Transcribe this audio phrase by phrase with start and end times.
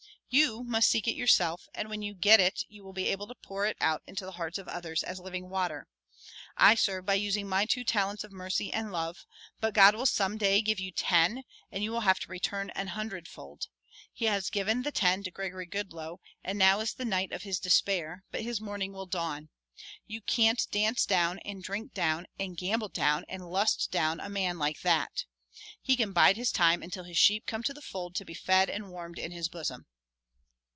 [0.33, 3.35] You must seek it yourself, and when you get it you will be able to
[3.35, 5.89] pour it out into the hearts of others as living water.
[6.55, 9.25] I serve by using my two talents of mercy and love,
[9.59, 12.87] but God will some day give you ten and you will have to return an
[12.87, 13.65] hundred fold.
[14.13, 17.59] He has given the ten to Gregory Goodloe, and now is the night of his
[17.59, 19.49] despair, but his morning will dawn.
[20.07, 24.57] You can't dance down and drink down and gamble down and lust down a man
[24.57, 25.25] like that.
[25.81, 28.69] He can bide his time until his sheep come to the fold to be fed
[28.69, 29.87] and warmed in his bosom."